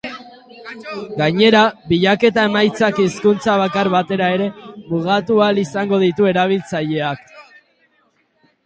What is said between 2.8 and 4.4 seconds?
hizkuntza bakar batera